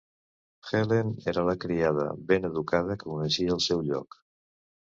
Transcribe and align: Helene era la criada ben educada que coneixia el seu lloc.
Helene 0.69 1.25
era 1.33 1.43
la 1.49 1.55
criada 1.65 2.07
ben 2.31 2.49
educada 2.51 2.97
que 3.03 3.13
coneixia 3.13 3.55
el 3.59 3.63
seu 3.67 3.89
lloc. 3.93 4.19